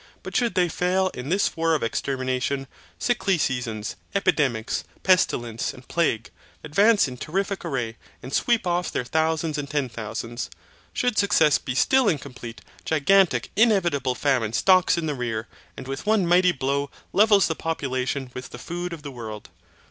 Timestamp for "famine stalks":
14.15-14.97